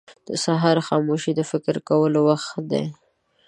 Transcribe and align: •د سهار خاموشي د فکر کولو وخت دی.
•د 0.27 0.29
سهار 0.45 0.77
خاموشي 0.87 1.31
د 1.35 1.41
فکر 1.51 1.75
کولو 1.89 2.19
وخت 2.29 2.55
دی. 2.71 2.83